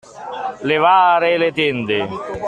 [0.69, 1.99] Levare le tende.